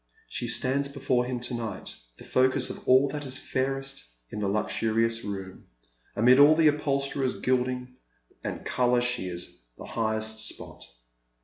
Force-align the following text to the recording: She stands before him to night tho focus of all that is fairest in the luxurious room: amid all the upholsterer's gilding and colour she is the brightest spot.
She 0.27 0.47
stands 0.47 0.89
before 0.89 1.25
him 1.25 1.39
to 1.41 1.53
night 1.53 1.93
tho 2.17 2.25
focus 2.25 2.71
of 2.71 2.87
all 2.87 3.07
that 3.09 3.23
is 3.23 3.37
fairest 3.37 4.03
in 4.31 4.39
the 4.39 4.47
luxurious 4.47 5.23
room: 5.23 5.67
amid 6.15 6.39
all 6.39 6.55
the 6.55 6.67
upholsterer's 6.69 7.39
gilding 7.39 7.97
and 8.43 8.65
colour 8.65 9.01
she 9.01 9.27
is 9.27 9.59
the 9.77 9.85
brightest 9.85 10.47
spot. 10.49 10.83